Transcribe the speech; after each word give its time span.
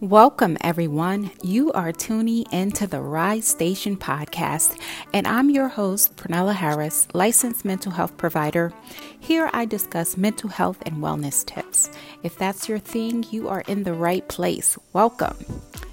Welcome, 0.00 0.56
everyone. 0.60 1.32
You 1.42 1.72
are 1.72 1.90
tuning 1.90 2.46
into 2.52 2.86
the 2.86 3.00
Rise 3.00 3.48
Station 3.48 3.96
podcast, 3.96 4.80
and 5.12 5.26
I'm 5.26 5.50
your 5.50 5.66
host, 5.66 6.14
Pranella 6.14 6.54
Harris, 6.54 7.08
licensed 7.14 7.64
mental 7.64 7.90
health 7.90 8.16
provider. 8.16 8.72
Here 9.18 9.50
I 9.52 9.64
discuss 9.64 10.16
mental 10.16 10.50
health 10.50 10.80
and 10.86 10.98
wellness 10.98 11.44
tips. 11.44 11.90
If 12.22 12.38
that's 12.38 12.68
your 12.68 12.78
thing, 12.78 13.26
you 13.32 13.48
are 13.48 13.62
in 13.62 13.82
the 13.82 13.92
right 13.92 14.26
place. 14.28 14.78
Welcome. 14.92 15.36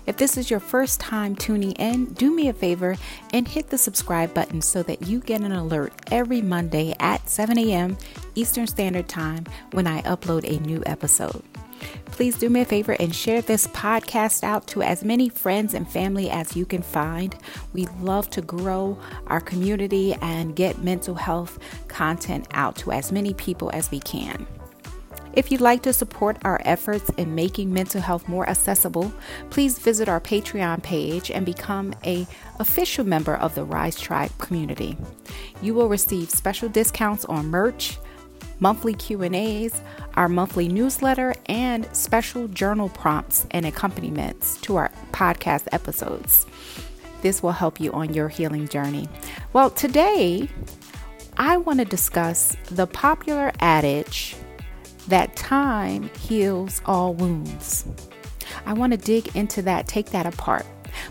If 0.06 0.18
this 0.18 0.38
is 0.38 0.52
your 0.52 0.60
first 0.60 1.00
time 1.00 1.36
tuning 1.36 1.72
in, 1.72 2.14
do 2.14 2.30
me 2.30 2.48
a 2.50 2.54
favor 2.54 2.98
and 3.34 3.48
hit 3.48 3.72
the 3.72 3.78
subscribe 3.80 4.36
button 4.36 4.62
so 4.62 4.84
that 4.84 5.08
you 5.08 5.20
get 5.20 5.42
an 5.42 5.52
alert 5.52 5.94
every 6.12 6.44
Monday 6.44 6.94
at 7.00 7.28
7 7.28 7.58
a.m. 7.58 7.98
Eastern 8.36 8.68
Standard 8.68 9.08
Time 9.08 9.48
when 9.72 9.88
I 9.88 10.04
upload 10.04 10.48
a 10.48 10.62
new 10.62 10.84
episode. 10.86 11.42
Please 12.08 12.38
do 12.38 12.50
me 12.50 12.62
a 12.62 12.66
favor 12.66 12.94
and 13.00 13.14
share 13.14 13.42
this 13.42 13.68
podcast 13.68 14.44
out 14.44 14.68
to 14.68 14.82
as 14.82 15.04
many 15.04 15.28
friends 15.28 15.74
and 15.74 15.90
family 15.90 16.30
as 16.30 16.56
you 16.56 16.66
can 16.66 16.82
find. 16.82 17.36
We 17.74 17.88
love 18.00 18.30
to 18.32 18.42
grow 18.42 18.98
our 19.28 19.42
community 19.42 20.14
and 20.22 20.56
get 20.56 20.84
mental 20.84 21.16
health 21.16 21.60
content 21.88 22.48
out 22.52 22.78
to 22.78 22.92
as 22.92 23.12
many 23.12 23.34
people 23.34 23.70
as 23.74 23.92
we 23.92 24.00
can. 24.00 24.48
If 25.34 25.52
you'd 25.52 25.60
like 25.60 25.82
to 25.82 25.92
support 25.92 26.38
our 26.46 26.62
efforts 26.64 27.10
in 27.18 27.36
making 27.36 27.74
mental 27.74 28.00
health 28.00 28.30
more 28.30 28.48
accessible, 28.48 29.14
please 29.50 29.78
visit 29.78 30.08
our 30.08 30.22
Patreon 30.22 30.82
page 30.82 31.30
and 31.30 31.46
become 31.46 31.94
a 32.06 32.26
official 32.60 33.06
member 33.06 33.36
of 33.36 33.54
the 33.54 33.66
Rise 33.66 34.00
Tribe 34.00 34.32
community. 34.38 34.98
You 35.62 35.74
will 35.74 35.90
receive 35.90 36.30
special 36.30 36.70
discounts 36.70 37.26
on 37.26 37.48
merch, 37.48 37.98
monthly 38.60 38.94
Q&As, 38.94 39.82
our 40.16 40.30
monthly 40.30 40.68
newsletter, 40.68 41.36
and 41.48 41.88
special 41.96 42.48
journal 42.48 42.90
prompts 42.90 43.46
and 43.52 43.66
accompaniments 43.66 44.60
to 44.62 44.76
our 44.78 44.92
podcast 45.12 45.68
episodes. 45.72 46.46
This 47.22 47.42
will 47.42 47.52
help 47.52 47.80
you 47.80 47.92
on 47.92 48.14
your 48.14 48.30
healing 48.30 48.68
journey. 48.68 49.10
Well, 49.54 49.70
today 49.70 50.48
I 51.38 51.58
want 51.58 51.80
to 51.80 51.86
discuss 51.86 52.56
the 52.72 52.88
popular 52.88 53.52
adage 53.60 54.36
that 55.08 55.36
time 55.36 56.10
heals 56.20 56.82
all 56.86 57.14
wounds. 57.14 57.86
I 58.66 58.74
want 58.74 58.94
to 58.94 58.98
dig 58.98 59.36
into 59.36 59.62
that, 59.64 59.88
take 59.88 60.12
that 60.12 60.26
apart. 60.26 60.66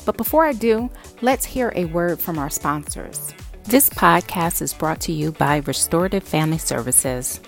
But 0.05 0.17
before 0.17 0.45
I 0.45 0.53
do, 0.53 0.91
let's 1.21 1.45
hear 1.45 1.73
a 1.77 1.85
word 1.87 2.21
from 2.21 2.39
our 2.39 2.51
sponsors. 2.51 3.35
This 3.67 3.89
podcast 3.89 4.61
is 4.61 4.75
brought 4.75 5.01
to 5.01 5.13
you 5.13 5.33
by 5.33 5.63
Restorative 5.67 6.23
Family 6.23 6.59
Services. 6.59 7.41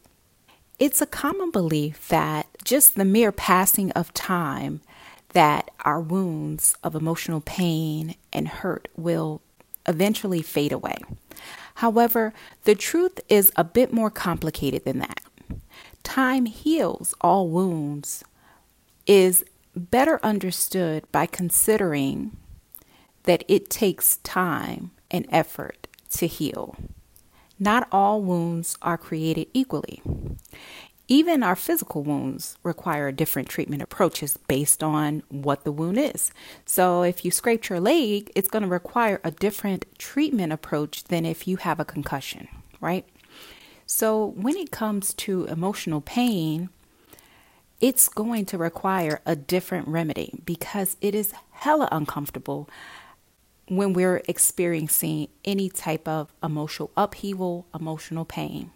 It's 0.79 1.01
a 1.01 1.07
common 1.07 1.49
belief 1.49 2.07
that 2.09 2.45
just 2.63 2.93
the 2.93 3.05
mere 3.05 3.31
passing 3.31 3.91
of 3.93 4.13
time 4.13 4.81
that 5.29 5.71
our 5.83 5.99
wounds 5.99 6.75
of 6.83 6.93
emotional 6.93 7.41
pain 7.41 8.13
and 8.31 8.47
hurt 8.47 8.87
will 8.95 9.41
eventually 9.87 10.43
fade 10.43 10.71
away. 10.71 10.97
However, 11.75 12.31
the 12.65 12.75
truth 12.75 13.19
is 13.27 13.51
a 13.55 13.63
bit 13.63 13.91
more 13.91 14.11
complicated 14.11 14.85
than 14.85 14.99
that. 14.99 15.21
Time 16.03 16.45
heals 16.45 17.15
all 17.21 17.49
wounds 17.49 18.23
is 19.07 19.43
better 19.75 20.19
understood 20.21 21.11
by 21.11 21.25
considering 21.25 22.37
that 23.23 23.43
it 23.47 23.71
takes 23.71 24.17
time 24.17 24.91
and 25.09 25.25
effort 25.31 25.87
to 26.11 26.27
heal. 26.27 26.75
Not 27.59 27.87
all 27.91 28.21
wounds 28.21 28.77
are 28.81 28.97
created 28.97 29.47
equally. 29.53 30.01
Even 31.09 31.41
our 31.41 31.55
physical 31.55 32.03
wounds 32.03 32.57
require 32.63 33.11
different 33.13 33.47
treatment 33.47 33.81
approaches 33.81 34.37
based 34.47 34.83
on 34.83 35.23
what 35.29 35.63
the 35.63 35.71
wound 35.71 35.97
is. 35.97 36.31
So, 36.65 37.01
if 37.03 37.23
you 37.23 37.31
scraped 37.31 37.69
your 37.69 37.79
leg, 37.79 38.29
it's 38.35 38.49
going 38.49 38.63
to 38.63 38.69
require 38.69 39.21
a 39.23 39.31
different 39.31 39.85
treatment 39.97 40.51
approach 40.51 41.05
than 41.05 41.25
if 41.25 41.47
you 41.47 41.57
have 41.57 41.79
a 41.79 41.85
concussion, 41.85 42.49
right? 42.81 43.05
So, 43.85 44.25
when 44.25 44.57
it 44.57 44.69
comes 44.69 45.13
to 45.13 45.45
emotional 45.45 46.01
pain, 46.01 46.69
it's 47.79 48.09
going 48.09 48.45
to 48.47 48.57
require 48.57 49.21
a 49.25 49.35
different 49.35 49.87
remedy 49.87 50.33
because 50.43 50.97
it 50.99 51.15
is 51.15 51.33
hella 51.51 51.87
uncomfortable 51.91 52.67
when 53.67 53.93
we're 53.93 54.21
experiencing 54.27 55.27
any 55.43 55.69
type 55.69 56.07
of 56.07 56.33
emotional 56.41 56.91
upheaval, 56.95 57.67
emotional 57.73 58.25
pain. 58.25 58.71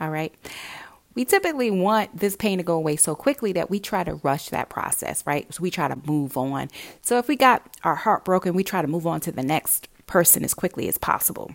All 0.00 0.10
right. 0.10 0.34
We 1.14 1.24
typically 1.24 1.70
want 1.70 2.18
this 2.18 2.34
pain 2.34 2.58
to 2.58 2.64
go 2.64 2.74
away 2.74 2.96
so 2.96 3.14
quickly 3.14 3.52
that 3.52 3.70
we 3.70 3.78
try 3.78 4.02
to 4.02 4.14
rush 4.16 4.48
that 4.48 4.68
process, 4.68 5.24
right? 5.26 5.52
So 5.54 5.62
we 5.62 5.70
try 5.70 5.86
to 5.86 5.96
move 6.06 6.36
on. 6.36 6.70
So 7.02 7.18
if 7.18 7.28
we 7.28 7.36
got 7.36 7.62
our 7.84 7.94
heart 7.94 8.24
broken, 8.24 8.54
we 8.54 8.64
try 8.64 8.82
to 8.82 8.88
move 8.88 9.06
on 9.06 9.20
to 9.20 9.32
the 9.32 9.42
next 9.42 9.88
person 10.06 10.42
as 10.44 10.54
quickly 10.54 10.88
as 10.88 10.98
possible. 10.98 11.54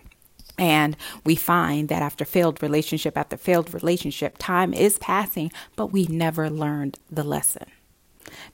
And 0.56 0.96
we 1.24 1.36
find 1.36 1.88
that 1.88 2.02
after 2.02 2.24
failed 2.24 2.62
relationship 2.62 3.16
after 3.18 3.36
failed 3.36 3.72
relationship, 3.74 4.36
time 4.38 4.72
is 4.72 4.98
passing, 4.98 5.52
but 5.76 5.86
we 5.86 6.06
never 6.06 6.48
learned 6.48 6.98
the 7.10 7.24
lesson 7.24 7.66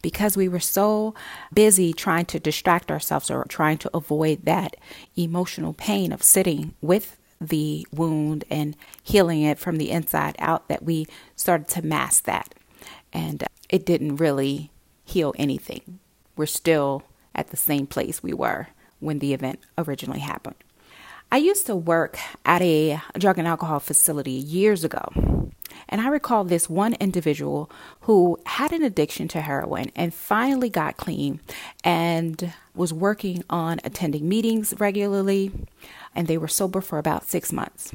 because 0.02 0.36
we 0.36 0.48
were 0.48 0.60
so 0.60 1.14
busy 1.52 1.92
trying 1.92 2.26
to 2.26 2.40
distract 2.40 2.90
ourselves 2.90 3.30
or 3.30 3.44
trying 3.44 3.78
to 3.78 3.90
avoid 3.94 4.44
that 4.44 4.76
emotional 5.16 5.72
pain 5.72 6.12
of 6.12 6.22
sitting 6.22 6.74
with 6.80 7.16
the 7.40 7.86
wound 7.92 8.44
and 8.50 8.76
healing 9.02 9.42
it 9.42 9.58
from 9.58 9.76
the 9.76 9.90
inside 9.90 10.36
out 10.38 10.68
that 10.68 10.82
we 10.82 11.06
started 11.34 11.68
to 11.68 11.82
mask 11.82 12.24
that. 12.24 12.54
And 13.12 13.42
uh, 13.42 13.46
it 13.68 13.84
didn't 13.84 14.16
really 14.16 14.70
heal 15.04 15.34
anything. 15.38 15.98
We're 16.36 16.46
still 16.46 17.02
at 17.34 17.48
the 17.48 17.56
same 17.56 17.86
place 17.86 18.22
we 18.22 18.32
were 18.32 18.68
when 19.00 19.18
the 19.18 19.34
event 19.34 19.60
originally 19.76 20.20
happened. 20.20 20.56
I 21.30 21.38
used 21.38 21.66
to 21.66 21.74
work 21.74 22.18
at 22.44 22.62
a 22.62 23.00
drug 23.18 23.38
and 23.38 23.48
alcohol 23.48 23.80
facility 23.80 24.30
years 24.30 24.84
ago. 24.84 25.50
And 25.88 26.00
I 26.00 26.08
recall 26.08 26.44
this 26.44 26.68
one 26.68 26.94
individual 26.94 27.70
who 28.02 28.38
had 28.46 28.72
an 28.72 28.82
addiction 28.82 29.28
to 29.28 29.40
heroin 29.40 29.90
and 29.94 30.12
finally 30.12 30.68
got 30.68 30.96
clean 30.96 31.40
and 31.84 32.52
was 32.74 32.92
working 32.92 33.44
on 33.48 33.80
attending 33.84 34.28
meetings 34.28 34.74
regularly. 34.78 35.52
And 36.14 36.26
they 36.26 36.38
were 36.38 36.48
sober 36.48 36.80
for 36.80 36.98
about 36.98 37.28
six 37.28 37.52
months. 37.52 37.92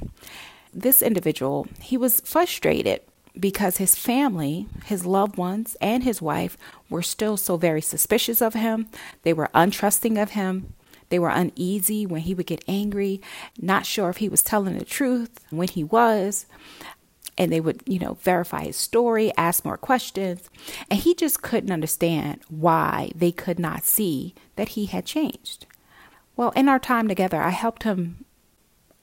This 0.73 1.01
individual, 1.01 1.67
he 1.81 1.97
was 1.97 2.21
frustrated 2.21 3.01
because 3.37 3.77
his 3.77 3.95
family, 3.95 4.67
his 4.85 5.05
loved 5.05 5.37
ones, 5.37 5.75
and 5.81 6.03
his 6.03 6.21
wife 6.21 6.57
were 6.89 7.01
still 7.01 7.37
so 7.37 7.57
very 7.57 7.81
suspicious 7.81 8.41
of 8.41 8.53
him. 8.53 8.87
They 9.23 9.33
were 9.33 9.49
untrusting 9.53 10.21
of 10.21 10.31
him. 10.31 10.73
They 11.09 11.19
were 11.19 11.29
uneasy 11.29 12.05
when 12.05 12.21
he 12.21 12.33
would 12.33 12.45
get 12.45 12.63
angry, 12.69 13.21
not 13.59 13.85
sure 13.85 14.09
if 14.09 14.17
he 14.17 14.29
was 14.29 14.41
telling 14.41 14.77
the 14.77 14.85
truth 14.85 15.39
when 15.49 15.67
he 15.67 15.83
was 15.83 16.45
and 17.37 17.51
they 17.51 17.59
would, 17.59 17.81
you 17.85 17.99
know, 17.99 18.15
verify 18.21 18.63
his 18.63 18.75
story, 18.75 19.31
ask 19.37 19.63
more 19.63 19.77
questions. 19.77 20.49
And 20.89 20.99
he 20.99 21.15
just 21.15 21.41
couldn't 21.41 21.71
understand 21.71 22.41
why 22.49 23.11
they 23.15 23.31
could 23.31 23.59
not 23.59 23.83
see 23.83 24.35
that 24.55 24.69
he 24.69 24.85
had 24.85 25.05
changed. 25.05 25.65
Well, 26.35 26.51
in 26.51 26.69
our 26.69 26.79
time 26.79 27.07
together, 27.07 27.41
I 27.41 27.49
helped 27.49 27.83
him 27.83 28.25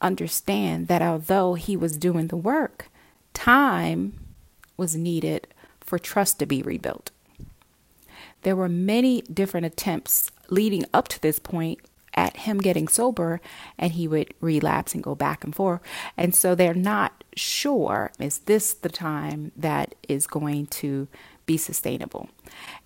understand 0.00 0.88
that 0.88 1.02
although 1.02 1.54
he 1.54 1.76
was 1.76 1.96
doing 1.96 2.28
the 2.28 2.36
work, 2.36 2.88
time 3.34 4.18
was 4.76 4.94
needed 4.94 5.48
for 5.80 5.98
trust 5.98 6.38
to 6.38 6.46
be 6.46 6.62
rebuilt. 6.62 7.10
There 8.42 8.56
were 8.56 8.68
many 8.68 9.22
different 9.22 9.66
attempts 9.66 10.30
leading 10.50 10.84
up 10.94 11.08
to 11.08 11.20
this 11.20 11.38
point 11.38 11.80
at 12.14 12.38
him 12.38 12.58
getting 12.58 12.88
sober 12.88 13.40
and 13.78 13.92
he 13.92 14.08
would 14.08 14.34
relapse 14.40 14.94
and 14.94 15.02
go 15.02 15.14
back 15.14 15.44
and 15.44 15.54
forth. 15.54 15.80
And 16.16 16.34
so 16.34 16.54
they're 16.54 16.74
not 16.74 17.24
sure 17.36 18.10
is 18.18 18.38
this 18.40 18.74
the 18.74 18.88
time 18.88 19.52
that 19.56 19.94
is 20.08 20.26
going 20.26 20.66
to 20.66 21.08
be 21.46 21.56
sustainable? 21.56 22.28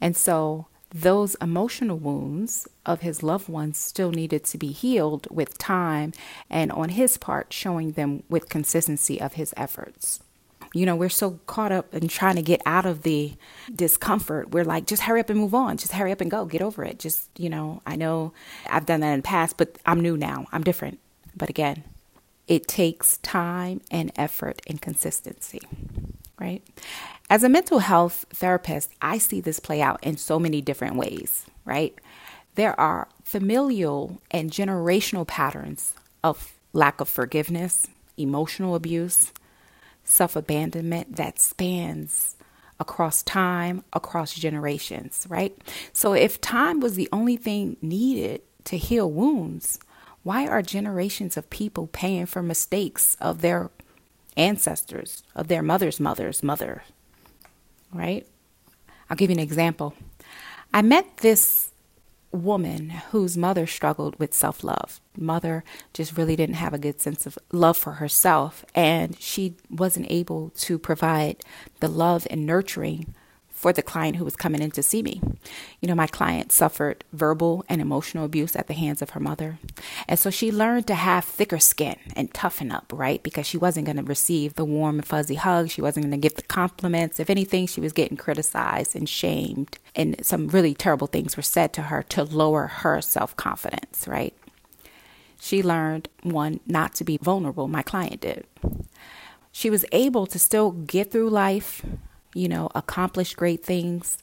And 0.01 0.17
so 0.17 0.67
those 0.95 1.35
emotional 1.37 1.97
wounds 1.97 2.69
of 2.85 3.01
his 3.01 3.23
loved 3.23 3.49
ones 3.49 3.79
still 3.79 4.11
needed 4.11 4.45
to 4.45 4.59
be 4.59 4.73
healed 4.73 5.27
with 5.31 5.57
time 5.57 6.13
and 6.51 6.71
on 6.71 6.91
his 6.91 7.17
part 7.17 7.53
showing 7.53 7.93
them 7.93 8.23
with 8.29 8.51
consistency 8.51 9.21
of 9.21 9.35
his 9.35 9.55
efforts. 9.57 10.21
You 10.75 10.87
know, 10.87 10.97
we're 10.97 11.11
so 11.11 11.39
caught 11.47 11.71
up 11.73 11.95
in 11.95 12.09
trying 12.09 12.37
to 12.37 12.43
get 12.43 12.63
out 12.65 12.87
of 12.87 13.03
the 13.03 13.35
discomfort. 13.75 14.53
We're 14.53 14.65
like, 14.65 14.87
just 14.87 15.03
hurry 15.03 15.21
up 15.21 15.29
and 15.29 15.39
move 15.39 15.55
on. 15.55 15.77
Just 15.77 15.93
hurry 15.93 16.13
up 16.13 16.21
and 16.21 16.31
go. 16.31 16.47
Get 16.47 16.63
over 16.63 16.83
it. 16.83 16.99
Just, 16.99 17.29
you 17.39 17.51
know, 17.51 17.83
I 17.87 17.97
know 17.97 18.33
I've 18.71 18.87
done 18.87 19.01
that 19.01 19.13
in 19.13 19.19
the 19.19 19.23
past, 19.23 19.59
but 19.59 19.77
I'm 19.85 20.01
new 20.01 20.17
now. 20.17 20.47
I'm 20.51 20.63
different. 20.63 20.99
But 21.37 21.51
again, 21.51 21.85
it 22.49 22.67
takes 22.67 23.19
time 23.19 23.81
and 23.91 24.13
effort 24.17 24.63
and 24.67 24.81
consistency, 24.81 25.61
right? 26.39 26.63
As 27.31 27.45
a 27.45 27.49
mental 27.49 27.79
health 27.79 28.27
therapist, 28.31 28.91
I 29.01 29.19
see 29.19 29.41
this 29.41 29.61
play 29.61 29.81
out 29.81 30.03
in 30.03 30.17
so 30.17 30.39
many 30.39 30.61
different 30.61 30.97
ways, 30.97 31.47
right? 31.65 31.99
There 32.55 32.79
are 32.79 33.09
familial 33.23 34.21
and 34.31 34.51
generational 34.51 35.27
patterns 35.27 35.95
of 36.23 36.53
lack 36.73 37.01
of 37.01 37.09
forgiveness, 37.09 37.87
emotional 38.19 38.75
abuse, 38.75 39.33
self 40.05 40.37
abandonment 40.37 41.17
that 41.17 41.39
spans 41.39 42.37
across 42.81 43.23
time, 43.23 43.85
across 43.93 44.35
generations, 44.35 45.27
right? 45.29 45.57
So 45.93 46.13
if 46.13 46.41
time 46.41 46.81
was 46.81 46.97
the 46.97 47.09
only 47.13 47.37
thing 47.37 47.77
needed 47.81 48.43
to 48.65 48.77
heal 48.77 49.11
wounds, 49.11 49.79
why 50.23 50.47
are 50.47 50.63
generations 50.63 51.37
of 51.37 51.51
people 51.51 51.87
paying 51.89 52.27
for 52.27 52.43
mistakes 52.43 53.17
of 53.21 53.41
their 53.41 53.71
ancestors, 54.37 55.23
of 55.35 55.49
their 55.49 55.63
mother's 55.63 56.01
mother's 56.01 56.43
mother? 56.43 56.83
Right? 57.93 58.27
I'll 59.11 59.17
give 59.17 59.31
you 59.31 59.37
an 59.37 59.41
example. 59.41 59.95
I 60.73 60.83
met 60.83 61.19
this 61.19 61.72
woman 62.33 62.91
whose 63.11 63.37
mother 63.37 63.67
struggled 63.67 64.19
with 64.19 64.35
self 64.35 64.65
love. 64.65 65.01
Mother 65.17 65.65
just 65.93 66.17
really 66.17 66.37
didn't 66.37 66.57
have 66.57 66.75
a 66.75 66.79
good 66.79 67.01
sense 67.01 67.27
of 67.27 67.39
love 67.53 67.77
for 67.77 67.93
herself, 67.93 68.65
and 68.75 69.19
she 69.21 69.55
wasn't 69.71 70.11
able 70.11 70.51
to 70.51 70.79
provide 70.79 71.45
the 71.81 71.89
love 71.89 72.27
and 72.31 72.47
nurturing 72.47 73.15
for 73.63 73.73
the 73.73 73.81
client 73.81 74.17
who 74.17 74.25
was 74.25 74.35
coming 74.35 74.61
in 74.61 74.73
to 74.73 74.83
see 74.83 75.05
me. 75.05 75.21
You 75.81 75.87
know, 75.87 75.95
my 75.95 76.09
client 76.09 76.51
suffered 76.51 77.05
verbal 77.13 77.65
and 77.69 77.81
emotional 77.81 78.25
abuse 78.25 78.57
at 78.57 78.67
the 78.67 78.75
hands 78.75 79.01
of 79.01 79.11
her 79.11 79.21
mother. 79.21 79.61
And 80.09 80.19
so 80.19 80.31
she 80.31 80.51
learned 80.51 80.89
to 80.89 80.97
have 80.97 81.25
thicker 81.25 81.61
skin 81.61 81.95
and 82.17 82.35
toughen 82.35 82.73
up, 82.73 82.93
right? 82.93 83.23
Because 83.23 83.47
she 83.47 83.57
wasn't 83.57 83.87
going 83.87 83.99
to 83.99 84.03
receive 84.03 84.55
the 84.55 84.65
warm 84.65 84.97
and 84.97 85.07
fuzzy 85.07 85.37
hugs. 85.37 85.71
She 85.71 85.81
wasn't 85.81 86.07
going 86.07 86.21
to 86.21 86.29
get 86.29 86.35
the 86.35 86.43
compliments. 86.43 87.21
If 87.21 87.31
anything, 87.31 87.69
she 87.69 87.81
was 87.81 87.93
getting 87.93 88.17
criticized 88.17 88.97
and 88.97 89.09
shamed. 89.09 89.79
And 89.95 90.27
some 90.27 90.49
really 90.49 90.75
terrible 90.75 91.07
things 91.07 91.37
were 91.37 91.43
said 91.45 91.73
to 91.75 91.83
her 91.83 92.03
to 92.03 92.25
lower 92.25 92.67
her 92.67 93.01
self 93.01 93.37
confidence, 93.37 94.09
right? 94.09 94.35
She 95.41 95.63
learned, 95.63 96.09
one, 96.25 96.59
not 96.67 96.95
to 96.97 97.05
be 97.05 97.17
vulnerable. 97.17 97.69
My 97.69 97.83
client 97.83 98.23
did. 98.23 98.45
She 99.53 99.71
was 99.71 99.85
able 99.93 100.27
to 100.27 100.39
still 100.41 100.73
get 100.73 101.13
through 101.13 101.31
life 101.31 101.85
you 102.35 102.49
know, 102.49 102.71
accomplished 102.75 103.37
great 103.37 103.65
things, 103.65 104.19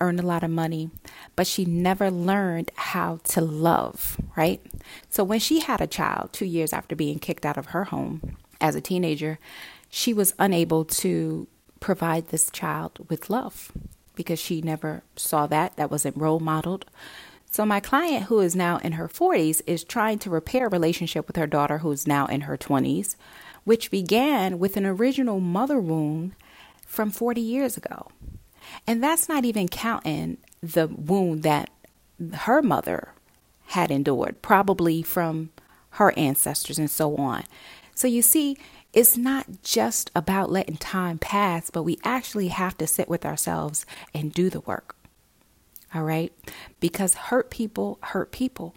earned 0.00 0.20
a 0.20 0.26
lot 0.26 0.42
of 0.42 0.50
money, 0.50 0.90
but 1.36 1.46
she 1.46 1.64
never 1.64 2.10
learned 2.10 2.70
how 2.74 3.20
to 3.24 3.40
love, 3.40 4.18
right? 4.36 4.60
So 5.08 5.22
when 5.24 5.38
she 5.38 5.60
had 5.60 5.80
a 5.80 5.86
child 5.86 6.32
two 6.32 6.46
years 6.46 6.72
after 6.72 6.96
being 6.96 7.18
kicked 7.18 7.46
out 7.46 7.56
of 7.56 7.66
her 7.66 7.84
home 7.84 8.36
as 8.60 8.74
a 8.74 8.80
teenager, 8.80 9.38
she 9.88 10.12
was 10.12 10.34
unable 10.38 10.84
to 10.84 11.46
provide 11.80 12.28
this 12.28 12.50
child 12.50 13.06
with 13.08 13.30
love 13.30 13.70
because 14.14 14.38
she 14.38 14.60
never 14.60 15.02
saw 15.16 15.46
that. 15.46 15.76
That 15.76 15.90
wasn't 15.90 16.16
role 16.16 16.40
modeled. 16.40 16.86
So 17.50 17.66
my 17.66 17.80
client 17.80 18.24
who 18.24 18.40
is 18.40 18.56
now 18.56 18.78
in 18.78 18.92
her 18.92 19.08
40s 19.08 19.60
is 19.66 19.84
trying 19.84 20.18
to 20.20 20.30
repair 20.30 20.66
a 20.66 20.70
relationship 20.70 21.26
with 21.26 21.36
her 21.36 21.46
daughter 21.46 21.78
who's 21.78 22.06
now 22.06 22.26
in 22.26 22.42
her 22.42 22.56
20s, 22.56 23.14
which 23.64 23.90
began 23.90 24.58
with 24.58 24.76
an 24.78 24.86
original 24.86 25.38
mother 25.38 25.78
wound 25.78 26.32
from 26.92 27.10
40 27.10 27.40
years 27.40 27.78
ago. 27.78 28.08
And 28.86 29.02
that's 29.02 29.26
not 29.26 29.46
even 29.46 29.66
counting 29.66 30.36
the 30.62 30.88
wound 30.88 31.42
that 31.42 31.70
her 32.34 32.60
mother 32.60 33.14
had 33.68 33.90
endured, 33.90 34.42
probably 34.42 35.02
from 35.02 35.48
her 35.92 36.12
ancestors 36.18 36.78
and 36.78 36.90
so 36.90 37.16
on. 37.16 37.44
So 37.94 38.06
you 38.06 38.20
see, 38.20 38.58
it's 38.92 39.16
not 39.16 39.46
just 39.62 40.10
about 40.14 40.50
letting 40.50 40.76
time 40.76 41.16
pass, 41.16 41.70
but 41.70 41.82
we 41.82 41.98
actually 42.04 42.48
have 42.48 42.76
to 42.76 42.86
sit 42.86 43.08
with 43.08 43.24
ourselves 43.24 43.86
and 44.12 44.30
do 44.30 44.50
the 44.50 44.60
work. 44.60 44.94
All 45.94 46.02
right? 46.02 46.30
Because 46.78 47.14
hurt 47.14 47.50
people 47.50 47.98
hurt 48.02 48.32
people. 48.32 48.74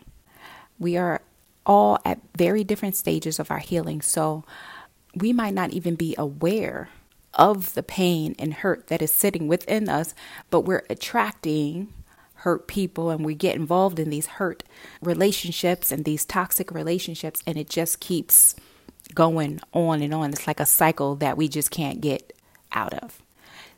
We 0.79 0.95
are 0.95 1.21
all 1.65 1.99
at 2.05 2.21
very 2.37 2.63
different 2.63 2.95
stages 2.95 3.39
of 3.39 3.51
our 3.51 3.59
healing. 3.59 4.01
So 4.01 4.45
we 5.13 5.33
might 5.33 5.53
not 5.53 5.71
even 5.71 5.95
be 5.95 6.15
aware 6.17 6.87
of 7.35 7.73
the 7.73 7.83
pain 7.83 8.35
and 8.39 8.55
hurt 8.55 8.87
that 8.87 9.01
is 9.01 9.11
sitting 9.11 9.47
within 9.47 9.89
us, 9.89 10.13
but 10.49 10.61
we're 10.61 10.85
attracting 10.89 11.93
hurt 12.45 12.67
people 12.67 13.09
and 13.09 13.25
we 13.25 13.33
get 13.33 13.55
involved 13.55 13.97
in 13.97 14.11
these 14.11 14.27
hurt 14.27 14.63
relationships 15.01 15.91
and 15.91 16.05
these 16.05 16.23
toxic 16.25 16.71
relationships, 16.71 17.41
and 17.47 17.57
it 17.57 17.67
just 17.67 17.99
keeps 17.99 18.55
going 19.15 19.59
on 19.73 20.01
and 20.03 20.13
on. 20.13 20.29
It's 20.29 20.45
like 20.45 20.59
a 20.59 20.65
cycle 20.65 21.15
that 21.15 21.37
we 21.37 21.47
just 21.47 21.71
can't 21.71 22.01
get 22.01 22.33
out 22.71 22.93
of. 22.93 23.21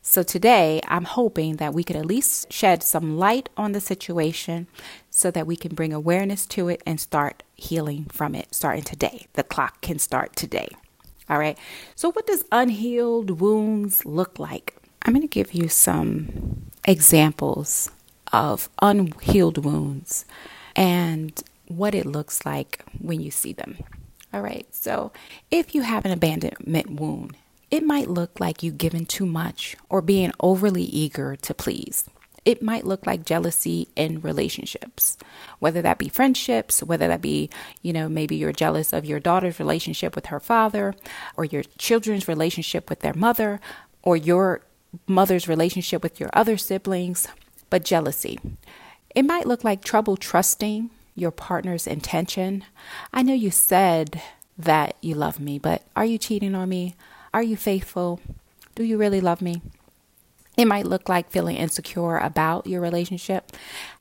So, 0.01 0.23
today 0.23 0.81
I'm 0.87 1.03
hoping 1.03 1.57
that 1.57 1.73
we 1.73 1.83
could 1.83 1.95
at 1.95 2.05
least 2.05 2.51
shed 2.51 2.83
some 2.83 3.17
light 3.17 3.49
on 3.57 3.71
the 3.71 3.81
situation 3.81 4.67
so 5.09 5.31
that 5.31 5.47
we 5.47 5.55
can 5.55 5.75
bring 5.75 5.93
awareness 5.93 6.45
to 6.47 6.69
it 6.69 6.81
and 6.85 6.99
start 6.99 7.43
healing 7.55 8.05
from 8.05 8.35
it 8.35 8.53
starting 8.53 8.83
today. 8.83 9.27
The 9.33 9.43
clock 9.43 9.81
can 9.81 9.99
start 9.99 10.35
today. 10.35 10.69
All 11.29 11.37
right. 11.37 11.57
So, 11.95 12.11
what 12.11 12.27
does 12.27 12.45
unhealed 12.51 13.41
wounds 13.41 14.05
look 14.05 14.39
like? 14.39 14.75
I'm 15.03 15.13
going 15.13 15.21
to 15.21 15.27
give 15.27 15.53
you 15.53 15.67
some 15.67 16.71
examples 16.85 17.89
of 18.31 18.69
unhealed 18.81 19.63
wounds 19.63 20.25
and 20.75 21.41
what 21.67 21.95
it 21.95 22.05
looks 22.05 22.45
like 22.45 22.83
when 22.99 23.19
you 23.19 23.31
see 23.31 23.53
them. 23.53 23.77
All 24.33 24.41
right. 24.41 24.67
So, 24.73 25.11
if 25.51 25.75
you 25.75 25.81
have 25.81 26.05
an 26.05 26.11
abandonment 26.11 26.91
wound, 26.91 27.35
it 27.69 27.83
might 27.83 28.09
look 28.09 28.39
like 28.39 28.63
you've 28.63 28.77
given 28.77 29.05
too 29.05 29.25
much 29.25 29.75
or 29.89 30.01
being 30.01 30.31
overly 30.39 30.83
eager 30.83 31.35
to 31.35 31.53
please. 31.53 32.05
It 32.47 32.61
might 32.61 32.85
look 32.85 33.05
like 33.05 33.25
jealousy 33.25 33.89
in 33.97 34.21
relationships, 34.21 35.17
whether 35.59 35.81
that 35.81 35.97
be 35.97 36.07
friendships, 36.07 36.81
whether 36.81 37.09
that 37.09 37.21
be, 37.21 37.49
you 37.81 37.91
know, 37.91 38.07
maybe 38.07 38.37
you're 38.37 38.53
jealous 38.53 38.93
of 38.93 39.03
your 39.03 39.19
daughter's 39.19 39.59
relationship 39.59 40.15
with 40.15 40.27
her 40.27 40.39
father, 40.39 40.95
or 41.35 41.43
your 41.43 41.63
children's 41.77 42.29
relationship 42.29 42.89
with 42.89 43.01
their 43.01 43.13
mother, 43.13 43.59
or 44.01 44.15
your 44.15 44.61
mother's 45.07 45.49
relationship 45.49 46.01
with 46.01 46.21
your 46.21 46.29
other 46.31 46.55
siblings, 46.55 47.27
but 47.69 47.83
jealousy. 47.83 48.39
It 49.13 49.23
might 49.23 49.45
look 49.45 49.65
like 49.65 49.83
trouble 49.83 50.15
trusting 50.15 50.89
your 51.15 51.31
partner's 51.31 51.85
intention. 51.85 52.63
I 53.11 53.23
know 53.23 53.33
you 53.33 53.51
said 53.51 54.21
that 54.57 54.95
you 55.01 55.15
love 55.15 55.41
me, 55.41 55.59
but 55.59 55.81
are 55.97 56.05
you 56.05 56.17
cheating 56.17 56.55
on 56.55 56.69
me? 56.69 56.95
Are 57.33 57.43
you 57.43 57.57
faithful? 57.57 58.21
Do 58.73 58.85
you 58.85 58.97
really 58.97 59.19
love 59.19 59.41
me? 59.41 59.61
It 60.57 60.65
might 60.65 60.87
look 60.87 61.07
like 61.07 61.29
feeling 61.29 61.55
insecure 61.55 62.17
about 62.17 62.65
your 62.65 62.81
relationship, 62.81 63.51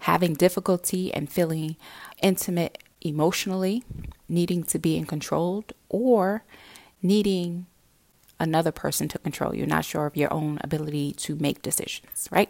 having 0.01 0.33
difficulty 0.33 1.13
and 1.13 1.31
feeling 1.31 1.77
intimate 2.23 2.83
emotionally, 3.03 3.85
needing 4.27 4.65
to 4.65 4.79
be 4.79 4.97
in 4.97 5.05
control, 5.05 5.65
or 5.91 6.45
needing 7.03 7.67
another 8.41 8.73
person 8.73 9.07
to 9.09 9.19
control 9.19 9.55
you, 9.55 9.67
not 9.67 9.85
sure 9.85 10.07
of 10.07 10.17
your 10.17 10.33
own 10.33 10.59
ability 10.63 11.13
to 11.13 11.37
make 11.37 11.63
decisions, 11.63 12.29
right? 12.31 12.49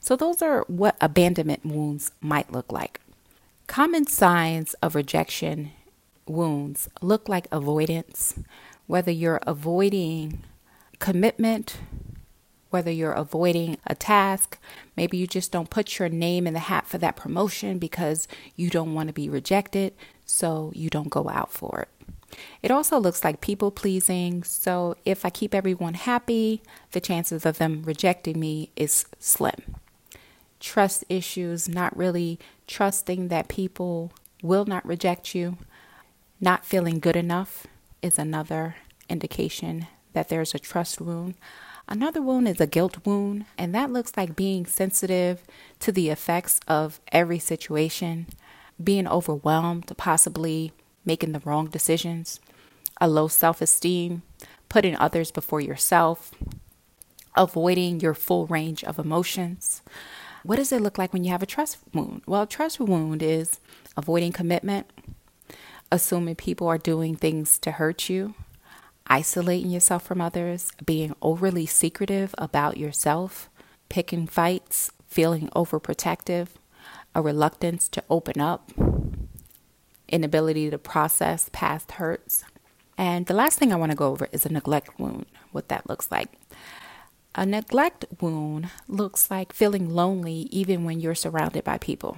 So, 0.00 0.16
those 0.16 0.42
are 0.42 0.64
what 0.66 0.96
abandonment 1.00 1.64
wounds 1.64 2.12
might 2.20 2.52
look 2.52 2.70
like. 2.72 3.00
Common 3.66 4.06
signs 4.06 4.74
of 4.74 4.94
rejection 4.94 5.70
wounds 6.26 6.88
look 7.00 7.28
like 7.28 7.46
avoidance, 7.50 8.38
whether 8.86 9.10
you're 9.10 9.40
avoiding 9.46 10.44
commitment, 10.98 11.78
whether 12.74 12.90
you're 12.90 13.12
avoiding 13.12 13.78
a 13.86 13.94
task, 13.94 14.58
maybe 14.96 15.16
you 15.16 15.28
just 15.28 15.52
don't 15.52 15.70
put 15.70 16.00
your 16.00 16.08
name 16.08 16.44
in 16.44 16.54
the 16.54 16.58
hat 16.58 16.88
for 16.88 16.98
that 16.98 17.14
promotion 17.14 17.78
because 17.78 18.26
you 18.56 18.68
don't 18.68 18.94
want 18.94 19.06
to 19.06 19.12
be 19.12 19.28
rejected, 19.28 19.94
so 20.24 20.72
you 20.74 20.90
don't 20.90 21.08
go 21.08 21.28
out 21.28 21.52
for 21.52 21.82
it. 21.86 22.36
It 22.62 22.72
also 22.72 22.98
looks 22.98 23.22
like 23.22 23.40
people 23.40 23.70
pleasing, 23.70 24.42
so 24.42 24.96
if 25.04 25.24
I 25.24 25.30
keep 25.30 25.54
everyone 25.54 25.94
happy, 25.94 26.62
the 26.90 27.00
chances 27.00 27.46
of 27.46 27.58
them 27.58 27.84
rejecting 27.84 28.40
me 28.40 28.70
is 28.74 29.06
slim. 29.20 29.76
Trust 30.58 31.04
issues, 31.08 31.68
not 31.68 31.96
really 31.96 32.40
trusting 32.66 33.28
that 33.28 33.46
people 33.46 34.10
will 34.42 34.64
not 34.64 34.84
reject 34.84 35.32
you. 35.32 35.58
Not 36.40 36.66
feeling 36.66 36.98
good 36.98 37.14
enough 37.14 37.68
is 38.02 38.18
another 38.18 38.74
indication 39.08 39.86
that 40.12 40.28
there's 40.28 40.56
a 40.56 40.58
trust 40.58 41.00
wound. 41.00 41.34
Another 41.86 42.22
wound 42.22 42.48
is 42.48 42.60
a 42.60 42.66
guilt 42.66 42.98
wound, 43.04 43.44
and 43.58 43.74
that 43.74 43.92
looks 43.92 44.16
like 44.16 44.34
being 44.34 44.64
sensitive 44.64 45.42
to 45.80 45.92
the 45.92 46.08
effects 46.08 46.58
of 46.66 46.98
every 47.12 47.38
situation, 47.38 48.26
being 48.82 49.06
overwhelmed, 49.06 49.92
possibly 49.96 50.72
making 51.04 51.32
the 51.32 51.42
wrong 51.44 51.66
decisions, 51.66 52.40
a 53.00 53.08
low 53.08 53.28
self 53.28 53.60
esteem, 53.60 54.22
putting 54.70 54.96
others 54.96 55.30
before 55.30 55.60
yourself, 55.60 56.32
avoiding 57.36 58.00
your 58.00 58.14
full 58.14 58.46
range 58.46 58.82
of 58.84 58.98
emotions. 58.98 59.82
What 60.42 60.56
does 60.56 60.72
it 60.72 60.80
look 60.80 60.96
like 60.96 61.12
when 61.12 61.24
you 61.24 61.30
have 61.32 61.42
a 61.42 61.46
trust 61.46 61.78
wound? 61.92 62.22
Well, 62.26 62.42
a 62.42 62.46
trust 62.46 62.80
wound 62.80 63.22
is 63.22 63.60
avoiding 63.96 64.32
commitment, 64.32 64.86
assuming 65.92 66.36
people 66.36 66.66
are 66.66 66.78
doing 66.78 67.14
things 67.14 67.58
to 67.58 67.72
hurt 67.72 68.08
you, 68.08 68.34
isolating 69.06 69.70
yourself 69.70 70.04
from 70.04 70.20
others, 70.20 70.72
being 70.84 71.14
overly 71.22 71.66
secretive 71.66 72.34
about 72.38 72.76
yourself, 72.76 73.48
picking 73.88 74.26
fights, 74.26 74.90
feeling 75.06 75.48
overprotective, 75.54 76.48
a 77.14 77.22
reluctance 77.22 77.88
to 77.88 78.02
open 78.10 78.40
up, 78.40 78.72
inability 80.08 80.70
to 80.70 80.78
process 80.78 81.48
past 81.52 81.92
hurts. 81.92 82.44
And 82.96 83.26
the 83.26 83.34
last 83.34 83.58
thing 83.58 83.72
I 83.72 83.76
want 83.76 83.92
to 83.92 83.96
go 83.96 84.10
over 84.10 84.28
is 84.32 84.46
a 84.46 84.52
neglect 84.52 84.98
wound, 84.98 85.26
what 85.52 85.68
that 85.68 85.88
looks 85.88 86.10
like. 86.10 86.28
A 87.34 87.44
neglect 87.44 88.04
wound 88.20 88.70
looks 88.86 89.30
like 89.30 89.52
feeling 89.52 89.90
lonely 89.90 90.48
even 90.52 90.84
when 90.84 91.00
you're 91.00 91.16
surrounded 91.16 91.64
by 91.64 91.78
people. 91.78 92.16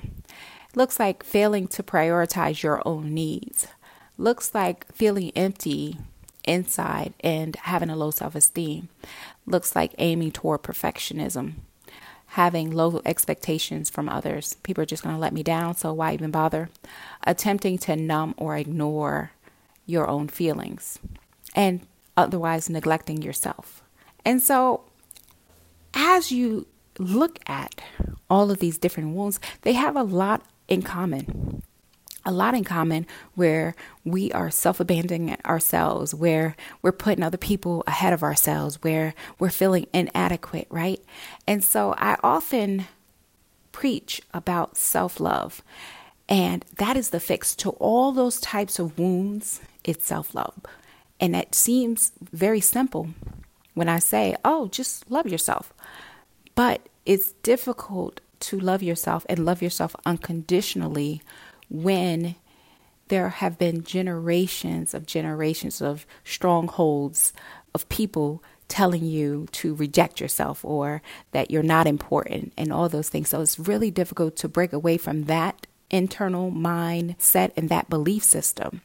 It 0.69 0.77
looks 0.77 1.01
like 1.01 1.23
failing 1.23 1.69
to 1.69 1.83
prioritize 1.83 2.63
your 2.63 2.87
own 2.87 3.15
needs. 3.15 3.67
Looks 4.19 4.55
like 4.55 4.93
feeling 4.95 5.33
empty 5.35 5.99
inside 6.47 7.15
and 7.21 7.57
having 7.57 7.91
a 7.91 7.97
low 7.97 8.11
self 8.11 8.35
esteem. 8.35 8.89
Looks 9.47 9.77
like 9.77 9.95
aiming 9.99 10.33
toward 10.33 10.63
perfectionism, 10.63 11.55
having 12.29 12.71
low 12.71 13.01
expectations 13.05 13.91
from 13.91 14.09
others. 14.09 14.55
People 14.63 14.83
are 14.83 14.87
just 14.87 15.03
going 15.03 15.15
to 15.15 15.21
let 15.21 15.33
me 15.33 15.43
down, 15.43 15.77
so 15.77 15.93
why 15.93 16.15
even 16.15 16.31
bother? 16.31 16.71
Attempting 17.25 17.79
to 17.79 17.97
numb 17.97 18.35
or 18.37 18.57
ignore 18.57 19.33
your 19.87 20.09
own 20.09 20.29
feelings 20.29 20.99
and 21.55 21.87
otherwise 22.17 22.69
neglecting 22.69 23.23
yourself. 23.23 23.83
And 24.25 24.43
so, 24.43 24.83
as 25.95 26.33
you 26.33 26.67
look 26.99 27.39
at 27.47 27.81
all 28.29 28.51
of 28.51 28.59
these 28.59 28.79
different 28.79 29.15
wounds, 29.15 29.39
they 29.63 29.75
have 29.75 29.97
a 29.97 30.03
lot 30.03 30.43
in 30.69 30.83
common 30.83 31.63
a 32.27 32.33
lot 32.33 32.55
in 32.55 32.65
common 32.65 33.07
where 33.35 33.75
we 34.05 34.31
are 34.33 34.51
self 34.51 34.81
abandoning 34.81 35.37
ourselves, 35.47 36.15
where 36.15 36.57
we're 36.83 36.93
putting 36.93 37.25
other 37.25 37.39
people 37.39 37.85
ahead 37.87 38.13
of 38.13 38.23
ourselves, 38.23 38.83
where 38.83 39.15
we're 39.39 39.49
feeling 39.49 39.87
inadequate, 39.95 40.67
right? 40.69 41.03
And 41.47 41.65
so 41.65 41.95
I 41.97 42.17
often 42.23 42.87
preach 43.73 44.21
about 44.35 44.77
self 44.77 45.21
love, 45.21 45.63
and 46.29 46.65
that 46.77 46.97
is 46.97 47.11
the 47.11 47.21
fix 47.21 47.55
to 47.57 47.71
all 47.71 48.13
those 48.13 48.41
types 48.41 48.79
of 48.79 48.99
wounds. 48.99 49.61
It's 49.85 50.07
self 50.07 50.35
love. 50.35 50.55
And 51.19 51.35
it 51.35 51.55
seems 51.55 52.13
very 52.21 52.61
simple 52.61 53.09
when 53.73 53.89
I 53.89 54.01
say, 54.01 54.37
oh, 54.45 54.69
just 54.69 55.11
love 55.11 55.27
yourself. 55.27 55.73
But 56.55 56.89
it's 57.07 57.33
difficult 57.43 58.21
to 58.41 58.59
love 58.59 58.83
yourself 58.83 59.25
and 59.29 59.45
love 59.45 59.63
yourself 59.63 59.97
unconditionally 60.05 61.23
when 61.69 62.37
there 63.09 63.29
have 63.29 63.59
been 63.59 63.85
generations 63.85 64.95
of 64.95 65.07
generations 65.07 65.81
of 65.81 66.07
strongholds 66.25 67.33
of 67.75 67.89
people 67.89 68.43
telling 68.69 69.05
you 69.05 69.47
to 69.53 69.75
reject 69.75 70.21
yourself 70.21 70.65
or 70.65 71.01
that 71.31 71.51
you're 71.51 71.63
not 71.63 71.87
important 71.87 72.53
and 72.57 72.73
all 72.73 72.89
those 72.89 73.09
things. 73.09 73.29
So 73.29 73.41
it's 73.41 73.59
really 73.59 73.91
difficult 73.91 74.37
to 74.37 74.49
break 74.49 74.73
away 74.73 74.99
from 74.99 75.25
that 75.25 75.67
internal 75.91 76.51
mindset 76.51 77.53
and 77.57 77.69
that 77.69 77.89
belief 77.89 78.25
system. 78.25 78.81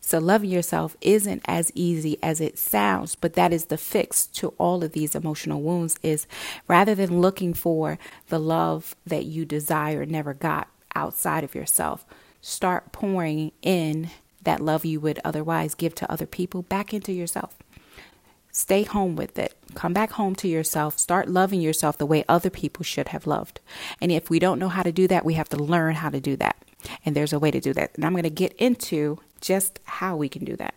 So 0.00 0.18
loving 0.18 0.50
yourself 0.50 0.96
isn't 1.00 1.42
as 1.46 1.72
easy 1.74 2.18
as 2.22 2.40
it 2.40 2.58
sounds, 2.58 3.14
but 3.14 3.34
that 3.34 3.52
is 3.52 3.66
the 3.66 3.78
fix 3.78 4.26
to 4.28 4.48
all 4.58 4.84
of 4.84 4.92
these 4.92 5.14
emotional 5.14 5.62
wounds 5.62 5.96
is 6.02 6.26
rather 6.68 6.94
than 6.94 7.20
looking 7.20 7.54
for 7.54 7.98
the 8.28 8.38
love 8.38 8.94
that 9.06 9.24
you 9.24 9.44
desire 9.44 10.04
never 10.04 10.34
got 10.34 10.68
outside 10.94 11.44
of 11.44 11.54
yourself, 11.54 12.04
start 12.42 12.92
pouring 12.92 13.52
in 13.62 14.10
that 14.42 14.60
love 14.60 14.84
you 14.84 15.00
would 15.00 15.20
otherwise 15.24 15.74
give 15.74 15.94
to 15.94 16.12
other 16.12 16.26
people 16.26 16.62
back 16.62 16.92
into 16.92 17.12
yourself. 17.12 17.56
Stay 18.50 18.82
home 18.82 19.16
with 19.16 19.38
it. 19.38 19.54
Come 19.74 19.94
back 19.94 20.10
home 20.10 20.34
to 20.34 20.48
yourself. 20.48 20.98
Start 20.98 21.28
loving 21.28 21.62
yourself 21.62 21.96
the 21.96 22.04
way 22.04 22.22
other 22.28 22.50
people 22.50 22.84
should 22.84 23.08
have 23.08 23.26
loved. 23.26 23.60
And 23.98 24.12
if 24.12 24.28
we 24.28 24.38
don't 24.38 24.58
know 24.58 24.68
how 24.68 24.82
to 24.82 24.92
do 24.92 25.08
that, 25.08 25.24
we 25.24 25.34
have 25.34 25.48
to 25.50 25.56
learn 25.56 25.94
how 25.94 26.10
to 26.10 26.20
do 26.20 26.36
that. 26.36 26.56
And 27.06 27.16
there's 27.16 27.32
a 27.32 27.38
way 27.38 27.50
to 27.50 27.60
do 27.60 27.72
that. 27.72 27.92
And 27.94 28.04
I'm 28.04 28.12
going 28.12 28.24
to 28.24 28.30
get 28.30 28.52
into 28.54 29.20
just 29.40 29.80
how 29.84 30.16
we 30.16 30.28
can 30.28 30.44
do 30.44 30.54
that. 30.56 30.74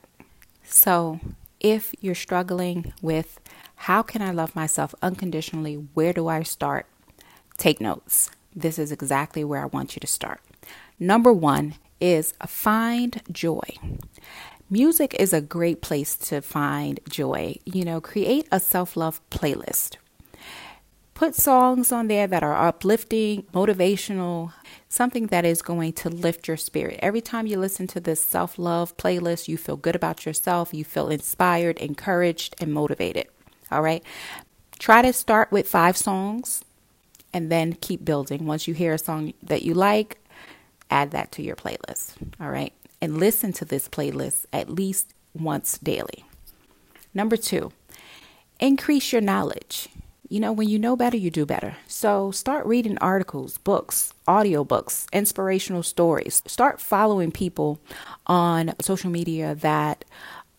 So, 0.64 1.20
if 1.60 1.94
you're 2.00 2.16
struggling 2.16 2.94
with 3.02 3.40
how 3.76 4.02
can 4.02 4.22
I 4.22 4.32
love 4.32 4.56
myself 4.56 4.96
unconditionally, 5.02 5.76
where 5.94 6.14
do 6.14 6.28
I 6.28 6.44
start? 6.44 6.86
Take 7.58 7.82
notes. 7.82 8.30
This 8.56 8.80
is 8.80 8.92
exactly 8.92 9.44
where 9.44 9.62
I 9.62 9.66
want 9.66 9.96
you 9.96 10.00
to 10.00 10.08
start. 10.08 10.40
Number 11.00 11.34
one 11.34 11.76
is 12.00 12.34
find 12.46 13.22
joy. 13.32 13.78
Music 14.70 15.14
is 15.20 15.34
a 15.34 15.42
great 15.42 15.82
place 15.82 16.18
to 16.18 16.42
find 16.42 17.00
joy. 17.10 17.56
You 17.66 17.86
know, 17.86 18.02
create 18.02 18.48
a 18.52 18.60
self 18.60 18.98
love 18.98 19.22
playlist. 19.30 19.98
Put 21.14 21.34
songs 21.36 21.92
on 21.94 22.08
there 22.08 22.28
that 22.28 22.44
are 22.44 22.68
uplifting, 22.68 23.44
motivational, 23.54 24.52
something 24.90 25.28
that 25.28 25.46
is 25.46 25.62
going 25.62 25.94
to 25.94 26.10
lift 26.10 26.48
your 26.48 26.58
spirit. 26.58 27.00
Every 27.02 27.22
time 27.22 27.48
you 27.48 27.58
listen 27.58 27.88
to 27.88 28.00
this 28.00 28.22
self 28.22 28.60
love 28.60 28.98
playlist, 28.98 29.48
you 29.48 29.58
feel 29.58 29.78
good 29.78 29.96
about 29.96 30.26
yourself, 30.26 30.74
you 30.74 30.84
feel 30.84 31.10
inspired, 31.10 31.78
encouraged, 31.80 32.56
and 32.60 32.74
motivated. 32.74 33.28
All 33.72 33.82
right. 33.82 34.04
Try 34.78 35.02
to 35.04 35.14
start 35.14 35.52
with 35.52 35.68
five 35.68 35.96
songs 35.96 36.66
and 37.34 37.52
then 37.52 37.74
keep 37.74 38.04
building. 38.04 38.46
Once 38.46 38.68
you 38.68 38.74
hear 38.74 38.94
a 38.94 38.98
song 38.98 39.34
that 39.44 39.62
you 39.62 39.74
like, 39.74 40.18
add 40.90 41.12
that 41.12 41.32
to 41.34 41.42
your 41.42 41.56
playlist. 41.56 42.14
All 42.40 42.50
right. 42.50 42.74
And 43.02 43.18
listen 43.18 43.54
to 43.54 43.66
this 43.66 43.88
playlist 43.88 44.46
at 44.54 44.70
least 44.70 45.14
once 45.34 45.78
daily. 45.78 46.26
Number 47.14 47.38
two, 47.38 47.72
increase 48.60 49.12
your 49.12 49.22
knowledge. 49.22 49.90
You 50.28 50.40
know, 50.40 50.52
when 50.52 50.68
you 50.68 50.80
know 50.80 50.96
better, 50.96 51.18
you 51.18 51.30
do 51.30 51.46
better. 51.46 51.78
So 51.88 52.32
start 52.32 52.66
reading 52.66 52.98
articles, 52.98 53.60
books, 53.60 54.14
audiobooks, 54.28 55.06
inspirational 55.14 55.84
stories. 55.84 56.42
Start 56.48 56.82
following 56.82 57.32
people 57.32 57.80
on 58.26 58.74
social 58.82 59.12
media 59.12 59.54
that 59.56 60.04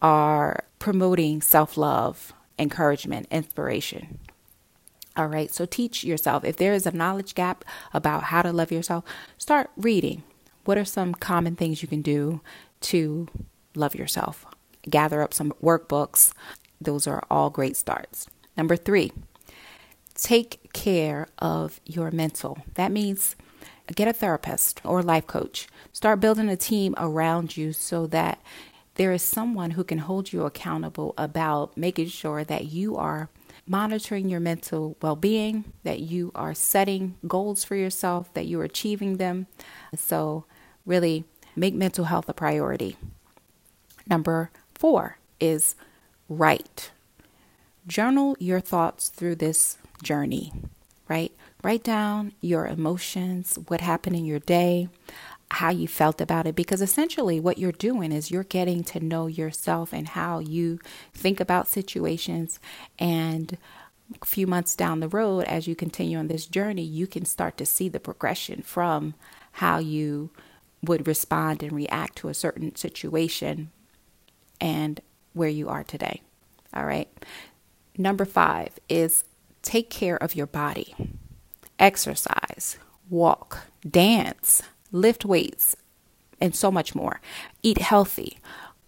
are 0.01 0.65
promoting 0.79 1.43
self 1.43 1.77
love, 1.77 2.33
encouragement, 2.59 3.27
inspiration. 3.31 4.19
All 5.17 5.27
right, 5.29 5.53
so 5.53 5.65
teach 5.65 6.05
yourself. 6.05 6.45
If 6.45 6.57
there 6.57 6.75
is 6.75 6.87
a 6.87 6.93
knowledge 6.93 7.35
gap 7.35 7.65
about 7.95 8.25
how 8.25 8.43
to 8.43 8.53
love 8.53 8.71
yourself, 8.71 9.05
start 9.39 9.71
reading. 9.77 10.23
What 10.67 10.77
are 10.77 10.85
some 10.85 11.15
common 11.15 11.57
things 11.57 11.81
you 11.81 11.89
can 11.89 12.03
do 12.03 12.41
to 12.83 13.29
love 13.75 13.95
yourself? 13.95 14.45
Gather 14.91 15.23
up 15.23 15.33
some 15.33 15.53
workbooks. 15.63 16.33
Those 16.81 17.07
are 17.07 17.25
all 17.31 17.49
great 17.49 17.77
starts. 17.77 18.27
Number 18.57 18.77
three, 18.77 19.13
take 20.15 20.73
care 20.75 21.29
of 21.39 21.81
your 21.87 22.11
mental. 22.11 22.59
That 22.75 22.93
means 22.93 23.37
get 23.95 24.09
a 24.09 24.13
therapist 24.13 24.81
or 24.85 25.03
life 25.03 25.27
coach. 25.27 25.67
Start 25.93 26.21
building 26.21 26.49
a 26.49 26.57
team 26.57 26.95
around 26.99 27.57
you 27.57 27.73
so 27.73 28.07
that 28.09 28.43
there 28.97 29.13
is 29.13 29.23
someone 29.23 29.73
who 29.73 29.85
can 29.85 29.99
hold 29.99 30.33
you 30.33 30.45
accountable 30.45 31.15
about 31.17 31.77
making 31.77 32.09
sure 32.09 32.45
that 32.45 32.67
you 32.67 32.97
are 32.97 33.29
monitoring 33.67 34.29
your 34.29 34.41
mental 34.41 34.97
well 35.03 35.17
being, 35.17 35.73
that 35.83 36.01
you 36.01 36.33
are 36.35 36.55
setting 36.55 37.17
goals 37.27 37.65
for 37.65 37.75
yourself, 37.75 38.33
that 38.35 38.47
you're 38.47 38.65
achieving 38.65 39.17
them. 39.17 39.47
So, 39.95 40.45
really 40.85 41.25
make 41.55 41.75
mental 41.75 42.05
health 42.05 42.29
a 42.29 42.35
priority. 42.35 42.97
Number 44.07 44.51
four 44.75 45.19
is 45.41 45.75
write. 46.29 46.91
Journal 47.87 48.37
your 48.39 48.61
thoughts 48.61 49.09
through 49.09 49.37
this 49.37 49.79
journey, 50.03 50.53
right? 51.09 51.33
Write 51.63 51.83
down 51.83 52.33
your 52.41 52.67
emotions, 52.67 53.59
what 53.69 53.81
happened 53.81 54.17
in 54.17 54.25
your 54.25 54.39
day, 54.41 54.89
how 55.53 55.71
you 55.71 55.87
felt 55.87 56.21
about 56.21 56.47
it 56.47 56.57
because 56.57 56.83
essentially 56.83 57.39
what 57.39 57.59
you're 57.59 57.73
doing 57.73 58.11
is 58.11 58.31
you're 58.31 58.45
getting 58.45 58.83
to 58.83 59.01
know 59.01 59.27
yourself 59.27 59.93
and 59.93 60.09
how 60.09 60.41
you 60.41 60.81
think 61.15 61.39
about 61.39 61.69
situations 61.69 62.59
and 62.99 63.57
a 64.21 64.27
few 64.27 64.47
months 64.47 64.75
down 64.75 65.01
the 65.01 65.09
road 65.09 65.45
as 65.45 65.69
you 65.69 65.77
continue 65.77 66.19
on 66.19 66.27
this 66.27 66.47
journey 66.47 66.83
you 66.83 67.07
can 67.07 67.25
start 67.25 67.57
to 67.57 67.65
see 67.65 67.89
the 67.89 68.01
progression 68.01 68.61
from 68.61 69.15
how 69.53 69.79
you 69.79 70.31
would 70.83 71.07
respond 71.07 71.63
and 71.63 71.73
react 71.73 72.17
to 72.17 72.29
a 72.29 72.35
certain 72.35 72.75
situation 72.75 73.71
and 74.61 75.01
where 75.33 75.49
you 75.49 75.69
are 75.69 75.85
today. 75.85 76.23
All 76.73 76.87
right. 76.87 77.09
Number 77.97 78.25
five 78.25 78.79
is 78.89 79.25
take 79.63 79.91
care 79.91 80.17
of 80.17 80.35
your 80.35 80.47
body, 80.47 80.95
exercise, 81.79 82.79
walk, 83.09 83.67
dance, 83.89 84.63
lift 84.93 85.25
weights, 85.25 85.77
and 86.41 86.55
so 86.55 86.71
much 86.71 86.95
more. 86.95 87.21
Eat 87.63 87.79
healthy. 87.79 88.39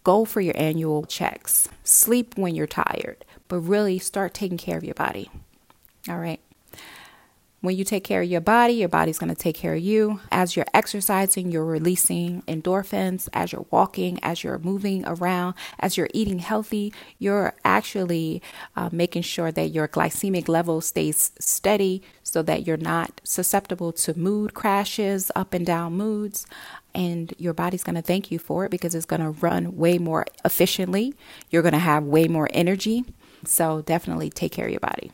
Go 0.05 0.25
for 0.25 0.40
your 0.40 0.57
annual 0.57 1.05
checks. 1.05 1.69
Sleep 1.85 2.37
when 2.37 2.55
you're 2.55 2.67
tired, 2.67 3.25
but 3.49 3.59
really 3.59 3.99
start 3.99 4.35
taking 4.35 4.59
care 4.59 4.78
of 4.78 4.85
your 4.85 4.95
body. 4.95 5.31
All 6.09 6.19
right. 6.19 6.40
When 7.61 7.77
you 7.77 7.83
take 7.83 8.05
care 8.05 8.23
of 8.23 8.29
your 8.29 8.41
body, 8.41 8.75
your 8.75 8.88
body's 8.88 9.19
going 9.19 9.35
to 9.35 9.41
take 9.41 9.57
care 9.57 9.75
of 9.75 9.81
you. 9.81 10.21
As 10.31 10.55
you're 10.55 10.67
exercising, 10.73 11.50
you're 11.50 11.65
releasing 11.65 12.43
endorphins. 12.43 13.29
As 13.33 13.50
you're 13.50 13.67
walking, 13.73 14.21
as 14.23 14.45
you're 14.45 14.59
moving 14.59 15.05
around, 15.05 15.55
as 15.81 15.97
you're 15.97 16.09
eating 16.15 16.38
healthy, 16.38 16.93
you're 17.19 17.55
actually 17.65 18.41
uh, 18.77 18.91
making 18.93 19.23
sure 19.23 19.50
that 19.50 19.71
your 19.71 19.88
glycemic 19.88 20.49
level 20.49 20.81
stays 20.81 21.33
steady 21.41 22.00
so 22.23 22.43
that 22.43 22.65
you're 22.65 22.77
not 22.77 23.21
susceptible 23.25 23.91
to 23.93 24.17
mood 24.17 24.55
crashes, 24.55 25.33
up 25.35 25.53
and 25.53 25.67
down 25.67 25.95
moods. 25.95 26.47
And 26.95 27.35
your 27.38 27.55
body's 27.55 27.83
going 27.83 27.97
to 27.97 28.03
thank 28.03 28.31
you 28.31 28.38
for 28.38 28.67
it 28.67 28.71
because 28.71 28.95
it's 28.95 29.05
going 29.05 29.23
to 29.23 29.31
run 29.31 29.77
way 29.77 29.99
more 29.99 30.27
efficiently. 30.45 31.15
You're 31.50 31.62
going 31.62 31.73
to 31.73 31.79
have 31.79 32.05
way 32.05 32.29
more 32.29 32.49
energy. 32.53 33.05
So 33.45 33.83
definitely 33.83 34.31
take 34.31 34.53
care 34.53 34.67
of 34.67 34.71
your 34.71 34.81
body. 34.81 35.11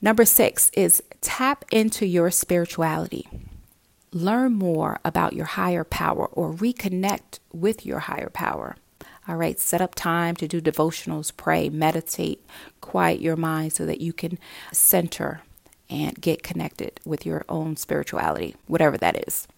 Number 0.00 0.24
six 0.24 0.70
is 0.74 1.02
tap 1.20 1.64
into 1.72 2.06
your 2.06 2.30
spirituality. 2.30 3.28
Learn 4.12 4.52
more 4.52 5.00
about 5.04 5.32
your 5.32 5.46
higher 5.46 5.84
power 5.84 6.26
or 6.26 6.52
reconnect 6.52 7.40
with 7.52 7.84
your 7.84 7.98
higher 8.00 8.30
power. 8.30 8.76
All 9.26 9.36
right, 9.36 9.58
set 9.58 9.80
up 9.82 9.94
time 9.94 10.36
to 10.36 10.48
do 10.48 10.60
devotionals, 10.60 11.36
pray, 11.36 11.68
meditate, 11.68 12.46
quiet 12.80 13.20
your 13.20 13.36
mind 13.36 13.72
so 13.72 13.84
that 13.86 14.00
you 14.00 14.12
can 14.12 14.38
center 14.72 15.42
and 15.90 16.20
get 16.20 16.42
connected 16.42 17.00
with 17.04 17.26
your 17.26 17.44
own 17.48 17.76
spirituality, 17.76 18.54
whatever 18.66 18.96
that 18.98 19.26
is. 19.26 19.48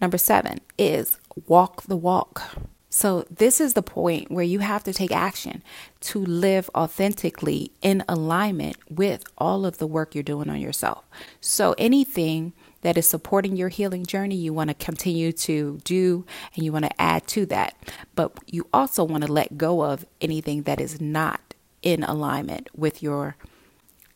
Number 0.00 0.18
seven 0.18 0.60
is 0.78 1.18
walk 1.46 1.84
the 1.84 1.96
walk. 1.96 2.42
So, 2.96 3.26
this 3.28 3.60
is 3.60 3.74
the 3.74 3.82
point 3.82 4.30
where 4.30 4.44
you 4.44 4.60
have 4.60 4.84
to 4.84 4.92
take 4.92 5.10
action 5.10 5.64
to 6.02 6.24
live 6.24 6.70
authentically 6.76 7.72
in 7.82 8.04
alignment 8.08 8.76
with 8.88 9.24
all 9.36 9.66
of 9.66 9.78
the 9.78 9.86
work 9.88 10.14
you're 10.14 10.22
doing 10.22 10.48
on 10.48 10.60
yourself. 10.60 11.02
So, 11.40 11.74
anything 11.76 12.52
that 12.82 12.96
is 12.96 13.08
supporting 13.08 13.56
your 13.56 13.68
healing 13.68 14.06
journey, 14.06 14.36
you 14.36 14.52
want 14.52 14.70
to 14.70 14.74
continue 14.74 15.32
to 15.32 15.80
do 15.82 16.24
and 16.54 16.64
you 16.64 16.70
want 16.70 16.84
to 16.84 17.02
add 17.02 17.26
to 17.26 17.46
that. 17.46 17.74
But 18.14 18.38
you 18.46 18.68
also 18.72 19.02
want 19.02 19.24
to 19.24 19.32
let 19.32 19.58
go 19.58 19.82
of 19.82 20.06
anything 20.20 20.62
that 20.62 20.80
is 20.80 21.00
not 21.00 21.52
in 21.82 22.04
alignment 22.04 22.68
with 22.76 23.02
your 23.02 23.34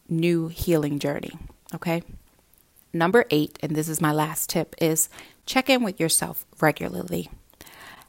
new 0.09 0.47
healing 0.47 1.01
journey. 1.01 1.33
Okay. 1.75 2.05
Number 2.93 3.25
eight, 3.31 3.59
and 3.61 3.75
this 3.75 3.89
is 3.89 4.01
my 4.01 4.13
last 4.13 4.49
tip, 4.49 4.77
is 4.81 5.09
check 5.47 5.69
in 5.69 5.83
with 5.83 5.99
yourself 5.99 6.47
regularly. 6.61 7.29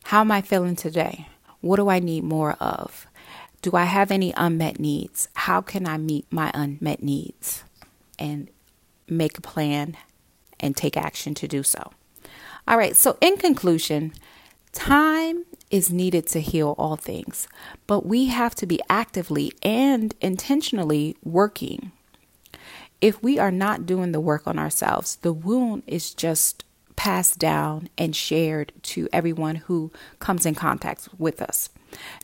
How 0.03 0.21
am 0.21 0.31
I 0.31 0.41
feeling 0.41 0.75
today? 0.75 1.27
What 1.61 1.77
do 1.77 1.89
I 1.89 1.99
need 1.99 2.23
more 2.23 2.53
of? 2.53 3.07
Do 3.61 3.75
I 3.75 3.83
have 3.83 4.11
any 4.11 4.33
unmet 4.37 4.79
needs? 4.79 5.27
How 5.33 5.61
can 5.61 5.85
I 5.85 5.97
meet 5.97 6.25
my 6.31 6.51
unmet 6.53 7.03
needs? 7.03 7.63
And 8.17 8.49
make 9.07 9.37
a 9.37 9.41
plan 9.41 9.97
and 10.59 10.75
take 10.75 10.97
action 10.97 11.33
to 11.35 11.47
do 11.47 11.63
so. 11.63 11.91
All 12.67 12.77
right, 12.77 12.95
so 12.95 13.17
in 13.21 13.37
conclusion, 13.37 14.13
time 14.73 15.45
is 15.71 15.91
needed 15.91 16.27
to 16.27 16.39
heal 16.39 16.75
all 16.77 16.95
things, 16.95 17.47
but 17.87 18.05
we 18.05 18.27
have 18.27 18.55
to 18.55 18.65
be 18.65 18.79
actively 18.89 19.51
and 19.63 20.13
intentionally 20.21 21.15
working. 21.23 21.91
If 23.01 23.21
we 23.23 23.39
are 23.39 23.51
not 23.51 23.85
doing 23.85 24.11
the 24.11 24.19
work 24.19 24.45
on 24.45 24.59
ourselves, 24.59 25.15
the 25.17 25.33
wound 25.33 25.83
is 25.87 26.13
just 26.13 26.63
passed 26.99 27.39
down 27.39 27.87
and 27.97 28.13
shared 28.13 28.73
to 28.83 29.07
everyone 29.13 29.55
who 29.55 29.89
comes 30.19 30.45
in 30.45 30.53
contact 30.53 31.07
with 31.17 31.41
us. 31.41 31.69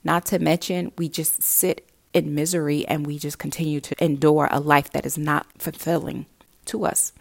Not 0.04 0.26
to 0.26 0.38
mention, 0.38 0.92
we 0.98 1.08
just 1.08 1.42
sit 1.42 1.90
in 2.12 2.36
misery 2.36 2.86
and 2.86 3.08
we 3.08 3.18
just 3.18 3.40
continue 3.40 3.80
to 3.80 4.04
endure 4.04 4.50
a 4.52 4.60
life 4.60 4.92
that 4.92 5.06
is 5.06 5.18
not 5.18 5.48
fulfilling 5.58 6.26
to 6.66 6.84
us. 6.84 7.14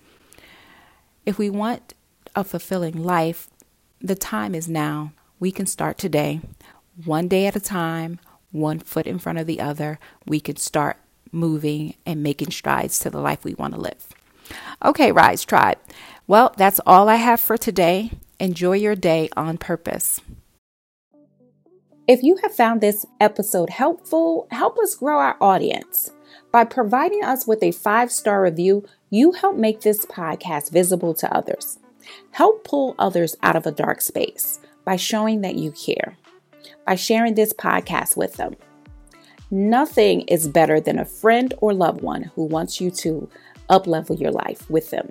If 1.25 1.39
we 1.39 1.49
want 1.49 1.95
a 2.35 2.43
fulfilling 2.43 3.01
life, 3.05 3.49
the 4.01 4.17
time 4.17 4.57
is 4.57 4.67
now. 4.67 5.13
We 5.39 5.53
can 5.53 5.67
start 5.67 5.97
today, 5.97 6.41
one 7.05 7.29
day 7.29 7.47
at 7.47 7.55
a 7.55 7.61
time, 7.61 8.19
one 8.51 8.81
foot 8.81 9.07
in 9.07 9.21
front 9.21 9.39
of 9.39 9.47
the 9.47 9.61
other. 9.61 10.01
We 10.27 10.41
can 10.41 10.57
start 10.57 10.97
moving 11.31 11.95
and 12.05 12.21
making 12.21 12.51
strides 12.51 12.99
to 12.99 13.11
the 13.11 13.21
life 13.21 13.45
we 13.45 13.55
want 13.55 13.75
to 13.75 13.81
live. 13.81 14.09
Okay, 14.85 15.13
Rise 15.13 15.45
Tribe. 15.45 15.79
Well, 16.27 16.55
that's 16.57 16.81
all 16.87 17.09
I 17.09 17.17
have 17.17 17.39
for 17.39 17.59
today. 17.59 18.11
Enjoy 18.41 18.73
your 18.73 18.95
day 18.95 19.29
on 19.37 19.59
purpose. 19.59 20.23
If 22.09 22.23
you 22.23 22.37
have 22.43 22.55
found 22.55 22.81
this 22.81 23.05
episode 23.21 23.71
helpful, 23.71 24.47
help 24.51 24.79
us 24.79 24.95
grow 24.95 25.19
our 25.19 25.37
audience. 25.41 26.11
By 26.51 26.65
providing 26.65 27.23
us 27.25 27.47
with 27.47 27.63
a 27.63 27.73
five 27.73 28.11
star 28.11 28.43
review, 28.43 28.87
you 29.11 29.33
help 29.33 29.57
make 29.57 29.83
this 29.83 30.07
podcast 30.07 30.71
visible 30.71 31.15
to 31.15 31.35
others. 31.35 31.79
Help 32.31 32.65
pull 32.65 32.95
others 32.99 33.37
out 33.43 33.57
of 33.57 33.67
a 33.67 33.73
dark 33.73 34.01
space 34.01 34.61
by 34.85 34.97
showing 34.97 35.43
that 35.43 35.57
you 35.57 35.73
care, 35.73 36.17
by 36.87 36.95
sharing 36.95 37.35
this 37.35 37.53
podcast 37.53 38.17
with 38.17 38.35
them. 38.35 38.57
Nothing 39.51 40.23
is 40.23 40.49
better 40.49 40.81
than 40.81 40.99
a 40.99 41.05
friend 41.05 41.53
or 41.59 41.75
loved 41.75 42.01
one 42.01 42.25
who 42.35 42.45
wants 42.45 42.81
you 42.81 42.91
to 42.91 43.29
uplevel 43.69 44.19
your 44.19 44.33
life 44.33 44.69
with 44.71 44.91
them. 44.91 45.11